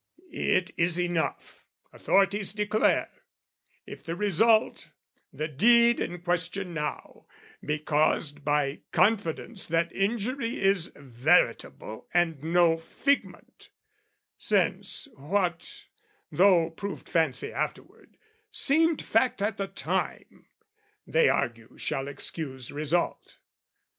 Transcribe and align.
It 0.33 0.71
is 0.77 0.99
enough, 0.99 1.63
authorities 1.93 2.53
declare, 2.53 3.11
If 3.85 4.03
the 4.03 4.15
result, 4.15 4.89
the 5.31 5.47
deed 5.47 5.99
in 5.99 6.23
question 6.23 6.73
now, 6.73 7.27
Be 7.63 7.77
caused 7.77 8.43
by 8.43 8.81
confidence 8.91 9.67
that 9.67 9.91
injury 9.93 10.59
Is 10.59 10.91
veritable 10.95 12.07
and 12.15 12.43
no 12.43 12.77
figment: 12.77 13.69
since, 14.39 15.07
What, 15.17 15.85
though 16.31 16.71
proved 16.71 17.07
fancy 17.07 17.53
afterward, 17.53 18.17
seemed 18.49 19.03
fact 19.03 19.39
At 19.39 19.57
the 19.57 19.67
time, 19.67 20.47
they 21.05 21.29
argue 21.29 21.77
shall 21.77 22.07
excuse 22.07 22.71
result. 22.71 23.37